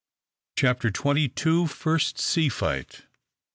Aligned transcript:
CHAPTER 0.57 0.89
TWENTY 0.89 1.29
TWO. 1.29 1.67
FIRST 1.67 2.17
SEA 2.17 2.49
FIGHT. 2.49 3.05